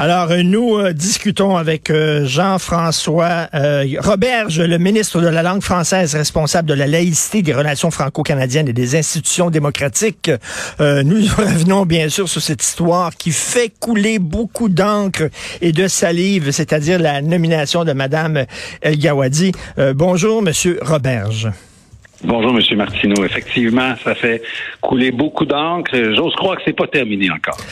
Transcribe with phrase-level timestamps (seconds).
[0.00, 3.48] Alors, euh, nous euh, discutons avec euh, Jean-François
[3.98, 8.72] Roberge, le ministre de la langue française responsable de la laïcité, des relations franco-canadiennes et
[8.72, 10.30] des institutions démocratiques.
[10.78, 15.30] nous revenons bien sûr sur cette histoire qui fait couler beaucoup d'encre
[15.60, 18.44] et de salive, c'est-à-dire la nomination de Madame
[18.82, 19.50] El Gawadi.
[19.94, 21.50] bonjour, Monsieur Roberge.
[22.24, 23.24] Bonjour, Monsieur Martineau.
[23.24, 24.42] Effectivement, ça fait
[24.80, 25.92] couler beaucoup d'encre.
[26.16, 27.58] J'ose croire que c'est pas terminé encore.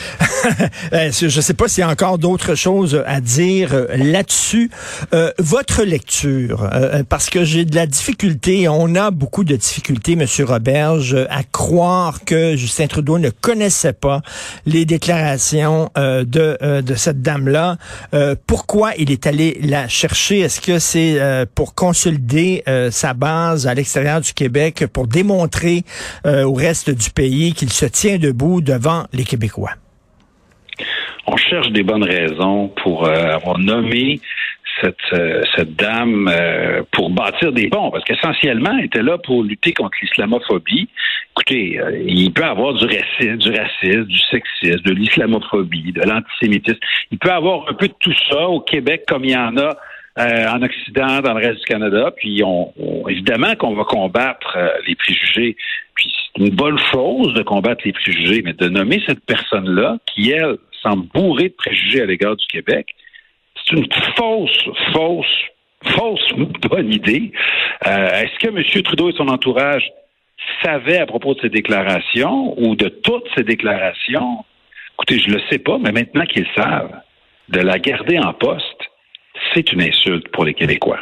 [0.93, 4.69] Euh, je ne sais pas s'il y a encore d'autres choses à dire euh, là-dessus.
[5.13, 6.69] Euh, votre lecture,
[7.09, 12.23] parce que j'ai de la difficulté, on a beaucoup de difficultés, Monsieur Roberge, à croire
[12.23, 14.21] que Justin Trudeau ne connaissait pas
[14.65, 17.77] les déclarations de, de cette dame-là.
[18.45, 20.39] pourquoi il est allé la chercher?
[20.39, 21.19] Est-ce que c'est
[21.55, 25.81] pour consolider sa base à l'extérieur du Québec pour démontrer
[26.25, 29.71] euh, au reste du pays qu'il se tient debout devant les Québécois?
[31.25, 34.21] On cherche des bonnes raisons pour euh, avoir nommé
[34.79, 36.31] cette, euh, cette dame
[36.91, 40.87] pour bâtir des ponts, parce qu'essentiellement, elle était là pour lutter contre l'islamophobie.
[41.31, 46.79] Écoutez, il peut avoir du racisme, du racisme, du sexisme, de l'islamophobie, de l'antisémitisme.
[47.11, 49.75] Il peut avoir un peu de tout ça au Québec, comme il y en a
[50.17, 52.11] euh, en Occident, dans le reste du Canada.
[52.15, 52.73] Puis on,
[53.07, 55.55] évidemment qu'on va combattre euh, les préjugés.
[55.95, 60.31] Puis c'est une bonne chose de combattre les préjugés, mais de nommer cette personne-là, qui,
[60.31, 62.87] elle, semble bourrée de préjugés à l'égard du Québec,
[63.55, 65.43] c'est une fausse, fausse,
[65.85, 66.33] fausse
[66.69, 67.31] bonne idée.
[67.85, 68.83] Euh, est-ce que M.
[68.83, 69.87] Trudeau et son entourage
[70.63, 74.45] savaient à propos de ces déclarations ou de toutes ces déclarations?
[74.93, 77.01] Écoutez, je le sais pas, mais maintenant qu'ils savent,
[77.49, 78.76] de la garder en poste,
[79.53, 80.99] c'est une insulte pour les Québécois.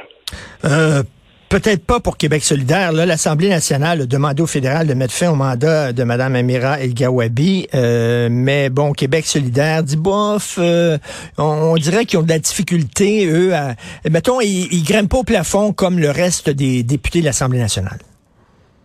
[0.65, 1.03] Euh,
[1.49, 2.91] peut-être pas pour Québec solidaire.
[2.91, 6.79] Là, l'Assemblée nationale a demandé au fédéral de mettre fin au mandat de Mme Amira
[6.79, 7.67] El-Gawabi.
[7.73, 10.97] Euh, mais bon, Québec solidaire dit, bof, euh,
[11.37, 13.75] on, dirait qu'ils ont de la difficulté, eux, à,
[14.09, 17.99] mettons, ils, ils grimpent pas au plafond comme le reste des députés de l'Assemblée nationale.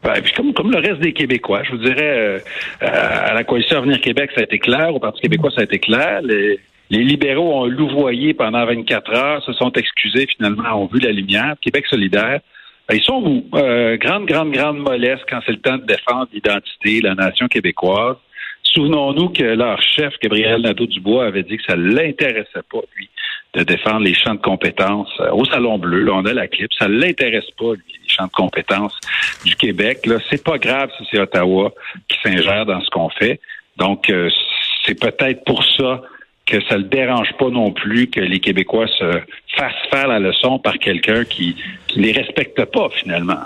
[0.02, 2.42] Ben, puis comme, comme le reste des Québécois, je vous dirais,
[2.80, 5.78] à la coalition Avenir Québec, ça a été clair, au Parti québécois, ça a été
[5.78, 6.22] clair.
[6.22, 6.58] Les,
[6.90, 11.54] les libéraux ont louvoyé pendant 24 heures, se sont excusés, finalement, ont vu la lumière.
[11.60, 12.40] Québec solidaire,
[12.88, 13.56] ben, ils sont où?
[13.56, 18.16] Euh, grande, grande, grande mollesse quand c'est le temps de défendre l'identité, la nation québécoise.
[18.64, 23.08] Souvenons-nous que leur chef, Gabriel Nadeau-Dubois, avait dit que ça ne l'intéressait pas, lui,
[23.54, 26.02] de défendre les champs de compétences euh, au Salon Bleu.
[26.02, 26.72] Là, on a la clip.
[26.76, 28.98] Ça ne l'intéresse pas, lui, les champs de compétences
[29.44, 30.06] du Québec.
[30.06, 31.72] Là, c'est pas grave si c'est Ottawa
[32.08, 33.40] qui s'ingère dans ce qu'on fait.
[33.76, 34.28] Donc, euh,
[34.84, 36.02] c'est peut-être pour ça
[36.50, 39.20] que ça le dérange pas non plus que les Québécois se
[39.56, 41.56] fassent faire la leçon par quelqu'un qui
[41.96, 43.40] ne les respecte pas finalement.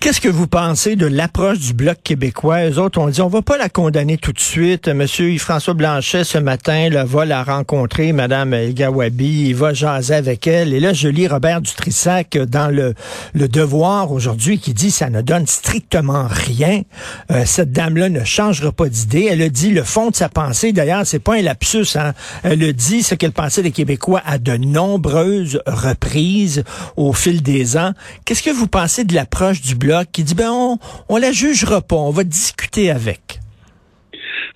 [0.00, 2.68] Qu'est-ce que vous pensez de l'approche du Bloc québécois?
[2.68, 4.88] Eux autres ont dit, on va pas la condamner tout de suite.
[4.88, 10.46] Monsieur Yves-François Blanchet, ce matin, là, va la rencontrer, Madame Gawabi, il va jaser avec
[10.46, 10.72] elle.
[10.72, 12.94] Et là, je lis Robert Dutrissac dans le,
[13.34, 16.82] le Devoir aujourd'hui qui dit, ça ne donne strictement rien.
[17.30, 19.28] Euh, cette dame-là ne changera pas d'idée.
[19.30, 20.72] Elle a dit le fond de sa pensée.
[20.72, 22.12] D'ailleurs, c'est pas un lapsus, hein.
[22.42, 26.64] Elle a dit ce qu'elle pensait des Québécois à de nombreuses reprises
[26.96, 27.85] au fil des ans.
[28.24, 31.80] Qu'est-ce que vous pensez de l'approche du bloc qui dit ben on, on la jugera
[31.80, 33.40] pas, on va discuter avec?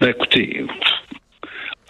[0.01, 0.65] Ben écoutez,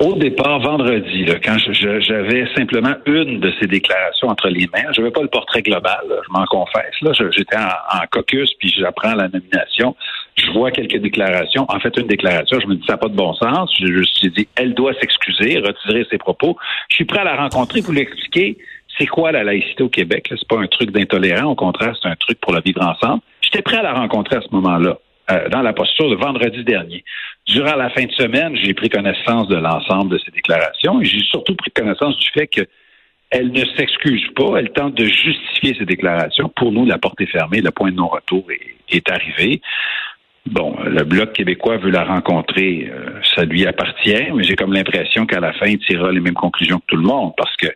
[0.01, 1.59] au départ, vendredi, quand
[2.01, 6.01] j'avais simplement une de ces déclarations entre les mains, je n'avais pas le portrait global,
[6.09, 6.95] je m'en confesse.
[7.03, 9.95] Là, j'étais en, caucus, puis j'apprends la nomination.
[10.37, 11.67] Je vois quelques déclarations.
[11.69, 13.71] En fait, une déclaration, je me dis ça n'a pas de bon sens.
[13.78, 16.57] Je, me suis dit, elle doit s'excuser, retirer ses propos.
[16.89, 18.57] Je suis prêt à la rencontrer pour lui expliquer
[19.00, 20.27] c'est quoi la laïcité au Québec?
[20.28, 23.22] C'est pas un truc d'intolérant, au contraire, c'est un truc pour la vivre ensemble.
[23.41, 24.99] J'étais prêt à la rencontrer à ce moment-là,
[25.31, 27.03] euh, dans la posture de vendredi dernier.
[27.47, 31.21] Durant la fin de semaine, j'ai pris connaissance de l'ensemble de ces déclarations et j'ai
[31.21, 36.51] surtout pris connaissance du fait qu'elle ne s'excuse pas, elle tente de justifier ses déclarations.
[36.54, 38.45] Pour nous, la porte est fermée, le point de non-retour
[38.91, 39.63] est, arrivé.
[40.47, 45.27] Bon, le Bloc québécois veut la rencontrer, euh, ça lui appartient, mais j'ai comme l'impression
[45.27, 47.69] qu'à la fin, il tirera les mêmes conclusions que tout le monde, parce que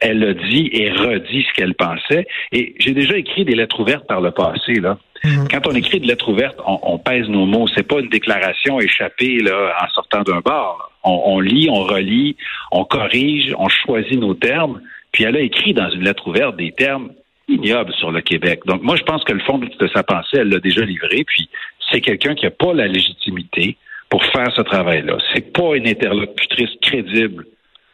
[0.00, 2.26] elle a dit et redit ce qu'elle pensait.
[2.52, 4.74] Et j'ai déjà écrit des lettres ouvertes par le passé.
[4.74, 4.98] Là.
[5.24, 5.48] Mhm.
[5.50, 7.66] Quand on écrit des lettres ouvertes, on, pèse nos mots.
[7.74, 10.90] C'est pas une déclaration échappée là, en sortant d'un bar.
[11.04, 12.36] On, lit, on relit,
[12.72, 14.80] on corrige, on choisit nos termes.
[15.12, 17.12] Puis elle a écrit dans une lettre ouverte des termes
[17.48, 18.60] ignobles sur le Québec.
[18.66, 21.24] Donc moi, je pense que le fond de sa pensée, elle l'a déjà livré.
[21.24, 21.48] Puis
[21.90, 23.76] c'est quelqu'un qui n'a pas la légitimité
[24.08, 25.16] pour faire ce travail-là.
[25.32, 27.46] C'est pas une interlocutrice crédible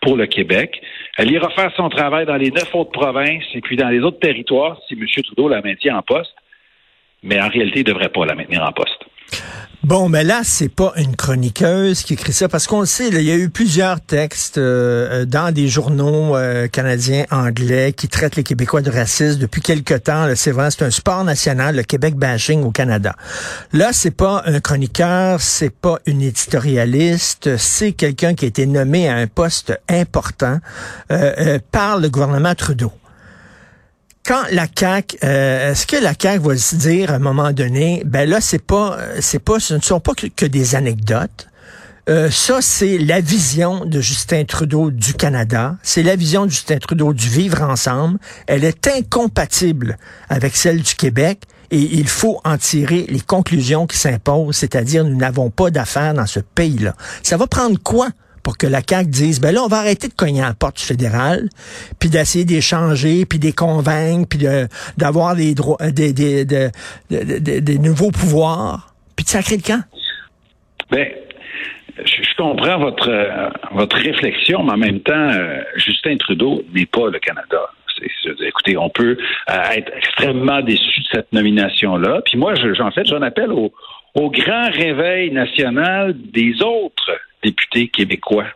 [0.02, 0.82] pour le Québec.
[1.16, 4.18] Elle ira faire son travail dans les neuf autres provinces et puis dans les autres
[4.18, 5.06] territoires si M.
[5.24, 6.34] Trudeau la maintient en poste.
[7.22, 9.01] Mais en réalité, il ne devrait pas la maintenir en poste.
[9.84, 13.20] Bon, mais là, c'est pas une chroniqueuse qui écrit ça, parce qu'on le sait, il
[13.20, 18.36] y a eu plusieurs textes euh, euh, dans des journaux euh, canadiens, anglais, qui traitent
[18.36, 20.28] les Québécois de racistes depuis quelque temps.
[20.36, 23.16] C'est vrai, c'est un sport national, le Québec bashing au Canada.
[23.72, 29.08] Là, c'est pas un chroniqueur, c'est pas une éditorialiste, c'est quelqu'un qui a été nommé
[29.08, 30.58] à un poste important
[31.72, 32.92] par le gouvernement Trudeau
[34.24, 38.02] quand la CAC, euh, est-ce que la CAC va se dire à un moment donné,
[38.04, 41.48] ben là c'est pas, c'est pas, ce ne sont pas que, des anecdotes.
[42.08, 45.76] Euh, ça, c'est la vision de Justin Trudeau du Canada.
[45.84, 48.18] C'est la vision de Justin Trudeau du vivre ensemble.
[48.48, 49.96] Elle est incompatible
[50.28, 55.16] avec celle du Québec et il faut en tirer les conclusions qui s'imposent, c'est-à-dire nous
[55.16, 56.94] n'avons pas d'affaires dans ce pays-là.
[57.22, 58.08] Ça va prendre quoi
[58.42, 60.80] pour que la CAQ dise, ben là, on va arrêter de cogner à la porte
[60.80, 61.48] fédérale,
[62.00, 64.46] puis d'essayer d'échanger, puis de les convaincre, puis
[64.96, 69.82] d'avoir des droits, euh, des, des, des, nouveaux pouvoirs, puis de sacrer le camp?
[70.90, 71.08] Ben,
[72.04, 77.08] je, comprends votre, euh, votre réflexion, mais en même temps, euh, Justin Trudeau n'est pas
[77.08, 77.60] le Canada.
[78.40, 79.16] écoutez, on peut
[79.48, 82.22] être extrêmement déçu de cette nomination-là.
[82.24, 83.72] Puis moi, j'en fait, j'en appelle au,
[84.14, 87.12] au grand réveil national des autres
[87.42, 88.46] députés québécois.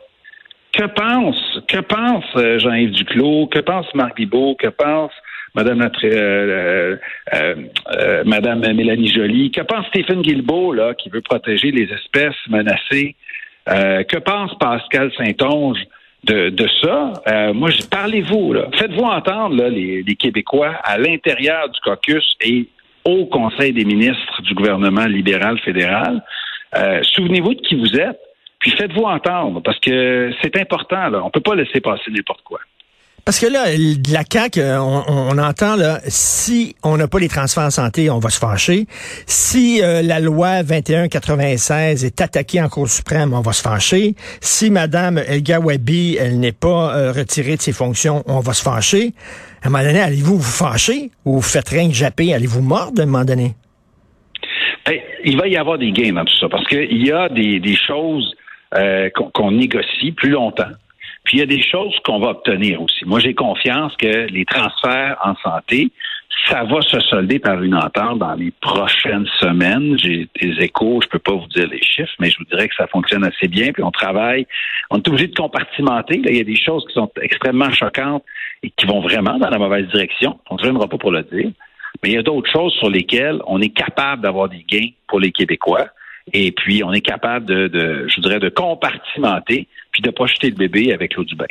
[0.72, 5.12] Que pense, que pense euh, Jean-Yves Duclos, que pense Marc Bibot, que pense
[5.54, 6.96] Madame, euh,
[7.32, 13.16] euh, Madame Mélanie Joly, que pense Stephen Guilbeault, là, qui veut protéger les espèces menacées,
[13.66, 15.78] que pense Pascal Saint-Onge
[16.24, 17.52] de, de ça?
[17.54, 22.68] moi, parlez-vous, faites-vous entendre là, les, les Québécois à l'intérieur du caucus et
[23.06, 26.22] au Conseil des ministres du gouvernement libéral fédéral.
[27.14, 28.20] Souvenez-vous de qui vous êtes.
[28.58, 31.12] Puis faites-vous entendre, parce que c'est important.
[31.24, 32.58] On peut pas laisser passer n'importe quoi.
[33.26, 33.64] Parce que là,
[34.12, 38.20] la CAQ, euh, on, entend, là, si on n'a pas les transferts en santé, on
[38.20, 38.87] va se fâcher.
[39.26, 44.14] Si euh, la loi 2196 est attaquée en Cour suprême, on va se fâcher.
[44.40, 48.62] Si Mme Elga Wabi, elle n'est pas euh, retirée de ses fonctions, on va se
[48.62, 49.12] fâcher.
[49.61, 52.32] À un moment donné, allez-vous vous fâcher ou vous faites rien que japper?
[52.32, 53.55] Allez-vous mordre à un moment donné?
[55.25, 57.75] il va y avoir des gains dans tout ça, parce qu'il y a des, des
[57.75, 58.37] choses
[58.76, 60.70] euh, qu'on négocie plus longtemps.
[61.26, 63.05] Puis il y a des choses qu'on va obtenir aussi.
[63.05, 65.90] Moi, j'ai confiance que les transferts en santé,
[66.49, 69.99] ça va se solder par une entente dans les prochaines semaines.
[69.99, 72.76] J'ai des échos, je peux pas vous dire les chiffres, mais je vous dirais que
[72.76, 73.73] ça fonctionne assez bien.
[73.73, 74.46] Puis on travaille,
[74.90, 76.23] on est obligé de compartimenter.
[76.25, 78.23] il y a des choses qui sont extrêmement choquantes
[78.62, 80.38] et qui vont vraiment dans la mauvaise direction.
[80.49, 81.50] On ne reviendra pas pour le dire.
[82.05, 85.19] Mais il y a d'autres choses sur lesquelles on est capable d'avoir des gains pour
[85.19, 85.88] les Québécois.
[86.32, 90.56] Et puis, on est capable de, je voudrais, de compartimenter, puis de pas jeter le
[90.56, 91.46] bébé avec l'eau du bain.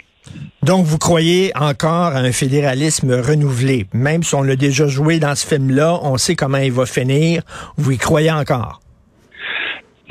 [0.61, 3.87] Donc, vous croyez encore à un fédéralisme renouvelé?
[3.91, 7.41] Même si on l'a déjà joué dans ce film-là, on sait comment il va finir.
[7.75, 8.81] Vous y croyez encore?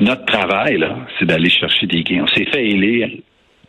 [0.01, 2.23] Notre travail, là, c'est d'aller chercher des gains.
[2.23, 3.07] On s'est fait élire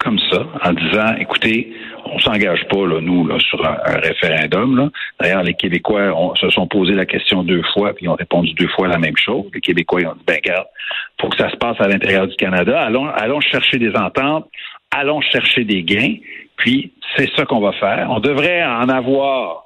[0.07, 1.73] comme ça, en disant, écoutez,
[2.05, 4.77] on s'engage pas, là, nous, là, sur un, référendum.
[4.77, 4.89] Là.
[5.21, 8.69] D'ailleurs, les Québécois se sont posé la question deux fois, puis ils ont répondu deux
[8.69, 9.47] fois la même chose.
[9.53, 10.67] Les Québécois ont dit, ben regarde,
[11.21, 12.81] faut que ça se passe à l'intérieur du Canada.
[12.81, 14.49] Allons, allons chercher des ententes,
[14.93, 16.15] allons chercher des gains,
[16.57, 18.07] puis c'est ça qu'on va faire.
[18.09, 19.65] On devrait en avoir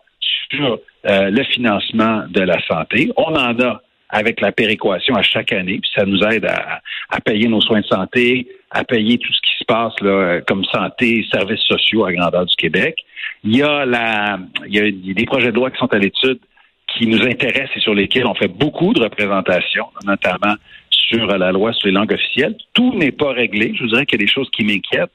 [0.49, 3.11] sur euh, le financement de la santé.
[3.19, 7.21] On en a avec la péréquation à chaque année, puis ça nous aide à, à
[7.21, 11.27] payer nos soins de santé, à payer tout ce qui se passe là, comme santé,
[11.33, 12.97] services sociaux à grandeur du Québec.
[13.45, 16.39] Il y a la, il y a des projets de loi qui sont à l'étude
[16.87, 20.55] qui nous intéressent et sur lesquels on fait beaucoup de représentations, notamment
[20.91, 22.57] sur la loi sur les langues officielles.
[22.75, 23.73] Tout n'est pas réglé.
[23.75, 25.11] Je vous dirais qu'il y a des choses qui m'inquiètent,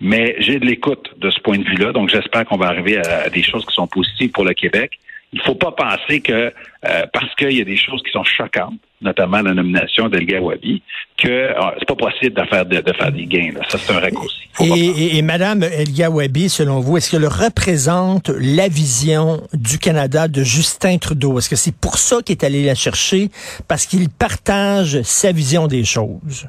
[0.00, 1.92] mais j'ai de l'écoute de ce point de vue-là.
[1.92, 4.98] Donc, j'espère qu'on va arriver à des choses qui sont positives pour le Québec.
[5.32, 8.24] Il ne faut pas penser que euh, parce qu'il y a des choses qui sont
[8.24, 10.82] choquantes, notamment la nomination d'Elga Wabi,
[11.18, 13.52] que euh, c'est pas possible de faire, de, faire des gains.
[13.68, 14.48] Ça, c'est un raccourci.
[14.60, 20.42] Et, et, Madame Elga Wabi, selon vous, est-ce qu'elle représente la vision du Canada de
[20.42, 21.38] Justin Trudeau?
[21.38, 23.28] Est-ce que c'est pour ça qu'il est allé la chercher?
[23.68, 26.48] Parce qu'il partage sa vision des choses?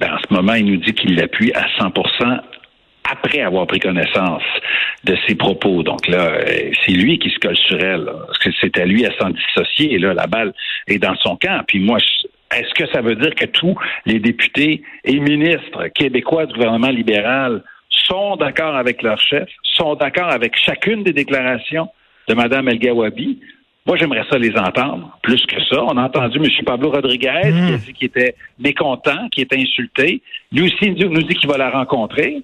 [0.00, 1.90] Ben, en ce moment, il nous dit qu'il l'appuie à 100
[3.10, 4.42] après avoir pris connaissance
[5.04, 5.82] de ses propos.
[5.82, 8.04] Donc là, euh, c'est lui qui se colle sur elle.
[8.26, 9.98] Parce que c'est à lui à s'en dissocier.
[9.98, 10.52] Là, la balle
[10.86, 11.62] est dans son camp.
[11.66, 11.98] Puis moi,
[12.54, 17.62] est-ce que ça veut dire que tous les députés et ministres québécois du gouvernement libéral
[17.90, 21.88] sont d'accord avec leur chef, sont d'accord avec chacune des déclarations
[22.28, 23.38] de Mme El Gawabi?
[23.86, 25.82] Moi, j'aimerais ça les entendre plus que ça.
[25.82, 26.44] On a entendu M.
[26.66, 30.20] Pablo Rodriguez qui a dit qu'il était mécontent, qui était insulté.
[30.52, 32.42] Lui aussi il nous dit qu'il va la rencontrer.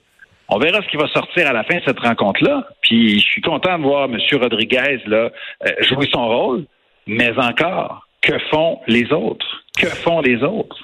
[0.48, 2.66] On verra ce qui va sortir à la fin de cette rencontre-là.
[2.82, 4.18] Puis je suis content de voir M.
[4.40, 5.30] Rodriguez là,
[5.66, 6.64] euh, jouer son rôle,
[7.06, 9.63] mais encore, que font les autres?
[9.76, 10.76] Que font les autres?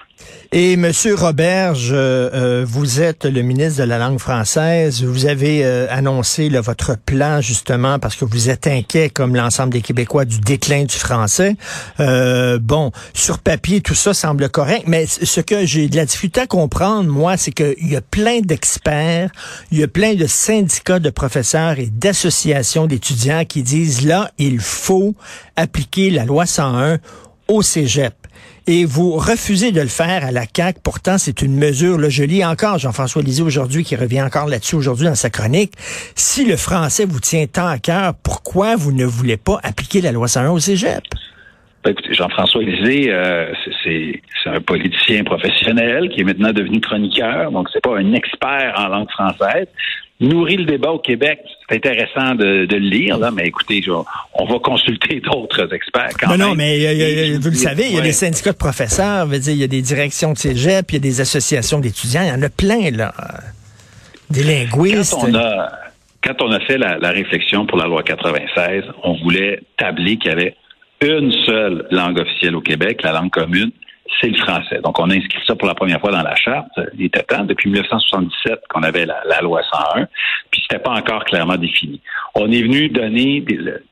[0.53, 5.05] Et Monsieur Roberge, euh, euh, vous êtes le ministre de la langue française.
[5.05, 9.81] Vous avez euh, annoncé votre plan justement parce que vous êtes inquiet, comme l'ensemble des
[9.81, 11.55] Québécois, du déclin du français.
[11.99, 16.47] bon, sur papier, tout ça semble correct, mais ce que j'ai de la difficulté à
[16.49, 19.31] comprendre, moi, c'est qu'il y a plein d'experts,
[19.71, 24.59] il y a plein de syndicats de professeurs et d'associations d'étudiants qui disent là, il
[24.59, 25.15] faut
[25.55, 26.99] appliquer la loi 101
[27.47, 28.20] au cégep
[28.71, 30.77] et vous refusez de le faire à la CAC.
[30.85, 34.77] Pourtant, c'est une mesure, là, je lis encore Jean-François Lisée aujourd'hui, qui revient encore là-dessus
[34.77, 35.73] aujourd'hui dans sa chronique.
[36.15, 40.13] Si le français vous tient tant à cœur, pourquoi vous ne voulez pas appliquer la
[40.13, 41.03] loi 101 au cégep?
[41.83, 47.69] Ben, écoutez, Jean-François Lisée, euh, c'est un politicien professionnel qui est maintenant devenu chroniqueur, donc
[47.73, 49.67] c'est pas un expert en langue française
[50.21, 51.41] nourrit le débat au Québec.
[51.69, 53.83] C'est intéressant de, le lire, là, mais écoutez,
[54.35, 58.03] on va consulter d'autres experts quand non, Non, mais vous le savez, il y a
[58.03, 61.21] des syndicats de professeurs, il y a des directions de cégep, il y a des
[61.21, 63.13] associations d'étudiants, il y en a plein, là.
[64.29, 65.17] Des linguistes.
[65.19, 65.73] Quand on a,
[66.23, 70.31] quand on a fait la, la réflexion pour la loi 96, on voulait tabler qu'il
[70.31, 70.55] y avait
[71.01, 73.73] une seule langue officielle au Québec, la langue commune,
[74.21, 74.81] c'est le français.
[74.83, 76.69] Donc, on a inscrit ça pour la première fois dans la charte.
[76.99, 79.63] Il était temps, depuis 1977 qu'on avait la, loi
[79.95, 80.07] 101,
[80.51, 82.01] puis c'était pas encore clairement défini.
[82.35, 83.45] On est venu donner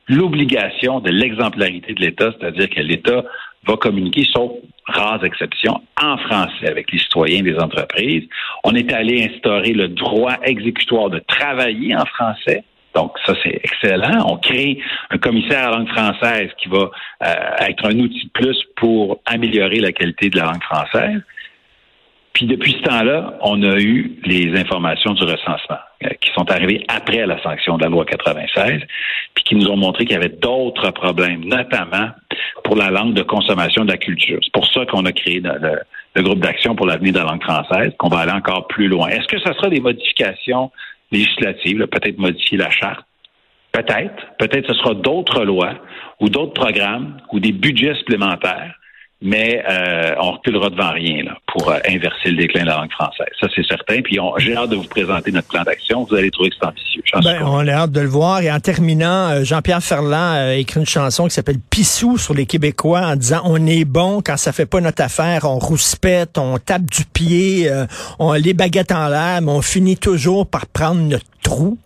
[0.08, 3.24] l'obligation de l'exemplarité de l'État, c'est-à-dire que l'État
[3.66, 4.52] va communiquer, sauf
[4.86, 8.28] rares exceptions, en français avec les citoyens des entreprises.
[8.64, 14.24] On est allé instaurer le droit exécutoire de travailler en français donc, ça, c'est excellent.
[14.26, 14.78] On crée
[15.10, 16.90] un commissaire à la langue française qui va
[17.24, 21.20] euh, être un outil de plus pour améliorer la qualité de la langue française.
[22.32, 26.84] Puis depuis ce temps-là, on a eu les informations du recensement euh, qui sont arrivées
[26.88, 28.80] après la sanction de la loi 96,
[29.34, 32.10] puis qui nous ont montré qu'il y avait d'autres problèmes, notamment
[32.64, 34.38] pour la langue de consommation de la culture.
[34.42, 35.80] C'est pour ça qu'on a créé le,
[36.14, 39.08] le groupe d'action pour l'avenir de la langue française, qu'on va aller encore plus loin.
[39.08, 40.70] Est-ce que ce sera des modifications
[41.10, 43.06] législative, peut-être modifier la charte.
[43.72, 44.26] Peut-être.
[44.38, 45.74] Peut-être ce sera d'autres lois
[46.20, 48.77] ou d'autres programmes ou des budgets supplémentaires,
[49.20, 52.92] mais euh, on reculera devant rien là, pour euh, inverser le déclin de la langue
[52.92, 53.26] française.
[53.40, 54.00] Ça, c'est certain.
[54.00, 56.04] Puis j'ai hâte de vous présenter notre plan d'action.
[56.04, 57.02] Vous allez trouver que c'est ambitieux.
[57.24, 58.40] Ben, on a hâte de le voir.
[58.42, 62.46] Et en terminant, euh, Jean-Pierre Ferland a écrit une chanson qui s'appelle Pissou sur les
[62.46, 66.58] Québécois en disant on est bon quand ça fait pas notre affaire, on rouspète, on
[66.58, 67.68] tape du pied,
[68.20, 71.78] on les baguettes en l'air, mais on finit toujours par prendre notre trou.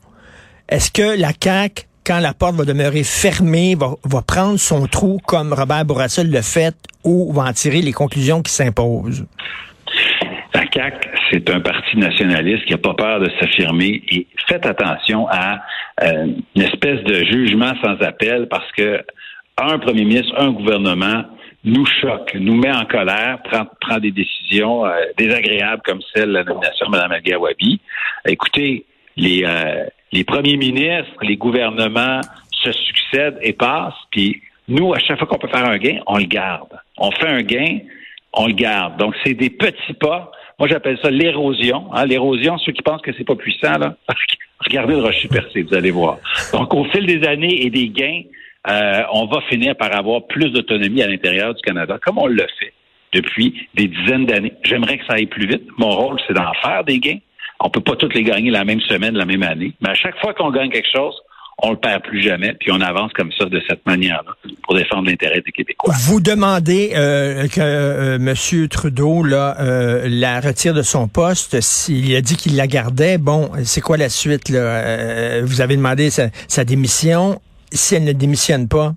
[0.69, 5.53] Est-ce que la CAQ quand la porte va demeurer fermée, va, prendre son trou comme
[5.53, 9.27] Robert Bourassa le fait ou va en tirer les conclusions qui s'imposent?
[10.55, 15.27] La CAQ, c'est un parti nationaliste qui n'a pas peur de s'affirmer et faites attention
[15.29, 15.61] à
[16.03, 19.03] euh, une espèce de jugement sans appel parce que
[19.59, 21.25] un premier ministre, un gouvernement
[21.65, 26.35] nous choque, nous met en colère, prend, prend des décisions euh, désagréables comme celle de
[26.35, 27.79] la nomination de Mme El
[28.27, 28.85] Écoutez,
[29.17, 35.19] les, euh, les premiers ministres, les gouvernements se succèdent et passent, puis nous, à chaque
[35.19, 36.69] fois qu'on peut faire un gain, on le garde.
[36.97, 37.79] On fait un gain,
[38.33, 38.97] on le garde.
[38.99, 40.31] Donc, c'est des petits pas.
[40.59, 41.93] Moi, j'appelle ça l'érosion.
[41.93, 42.07] Hein.
[42.07, 43.97] L'érosion, ceux qui pensent que c'est pas puissant, là,
[44.61, 46.19] regardez le rocher percé, vous allez voir.
[46.53, 48.23] Donc, au fil des années et des gains,
[48.69, 52.47] euh, on va finir par avoir plus d'autonomie à l'intérieur du Canada, comme on le
[52.61, 52.73] fait
[53.13, 54.53] depuis des dizaines d'années.
[54.63, 55.65] J'aimerais que ça aille plus vite.
[55.79, 57.19] Mon rôle, c'est d'en faire des gains.
[57.65, 59.73] On peut pas toutes les gagner la même semaine, la même année.
[59.81, 61.15] Mais à chaque fois qu'on gagne quelque chose,
[61.65, 64.33] on le perd plus jamais, puis on avance comme ça de cette manière-là
[64.65, 65.95] pour défendre l'intérêt des Québécois.
[66.01, 68.69] Vous demandez euh, que euh, M.
[68.69, 71.61] Trudeau là, euh, la retire de son poste.
[71.61, 74.59] S'il a dit qu'il la gardait, bon, c'est quoi la suite là?
[74.59, 77.41] Euh, Vous avez demandé sa, sa démission.
[77.71, 78.95] Si elle ne démissionne pas,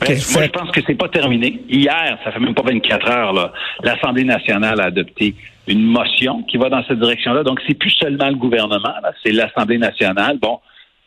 [0.00, 1.60] ben, moi, je pense que c'est pas terminé.
[1.68, 5.34] Hier, ça fait même pas 24 heures, l'Assemblée nationale a adopté
[5.66, 7.42] une motion qui va dans cette direction-là.
[7.42, 8.94] Donc, c'est plus seulement le gouvernement,
[9.24, 10.38] c'est l'Assemblée nationale.
[10.38, 10.60] Bon,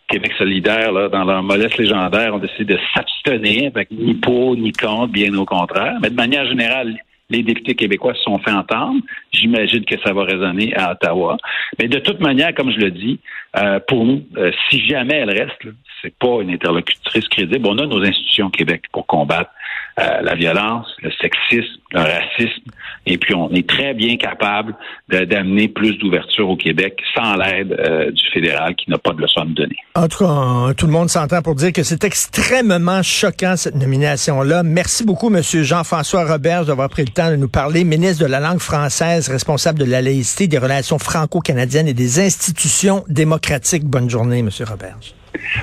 [0.09, 4.71] Québec solidaire, là, dans leur mollesse légendaire, ont décidé de s'abstenir, avec ni pour ni
[4.71, 5.97] contre, bien au contraire.
[6.01, 6.95] Mais de manière générale,
[7.29, 9.01] les députés québécois se sont fait entendre.
[9.31, 11.38] J'imagine que ça va résonner à Ottawa.
[11.79, 13.19] Mais de toute manière, comme je le dis,
[13.57, 15.62] euh, pour nous, euh, si jamais elle reste,
[16.01, 17.67] c'est pas une interlocutrice crédible.
[17.67, 19.51] On a nos institutions au Québec pour combattre
[20.00, 22.71] euh, la violence, le sexisme, le racisme
[23.09, 24.75] Et puis, on est très bien capable
[25.09, 29.41] d'amener plus d'ouverture au Québec sans l'aide euh, du fédéral qui n'a pas de leçon
[29.41, 29.75] à donner.
[29.95, 34.61] En tout cas, tout le monde s'entend pour dire que c'est extrêmement choquant, cette nomination-là.
[34.63, 35.41] Merci beaucoup, M.
[35.41, 37.83] Jean-François Robert, d'avoir pris le temps de nous parler.
[37.83, 43.03] Ministre de la langue française, responsable de la laïcité, des relations franco-canadiennes et des institutions
[43.07, 43.85] démocratiques.
[43.85, 44.49] Bonne journée, M.
[44.67, 44.97] Robert.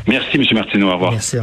[0.07, 0.45] Merci, M.
[0.53, 0.89] Martineau.
[0.89, 1.13] Au revoir.
[1.13, 1.35] Merci.